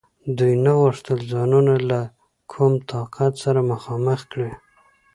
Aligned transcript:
دوی 0.37 0.53
نه 0.65 0.71
غوښتل 0.81 1.17
ځانونه 1.31 1.73
له 1.89 1.99
کوم 2.51 2.73
طاقت 2.91 3.33
سره 3.43 3.59
مخامخ 3.71 4.19
کړي. 4.31 4.51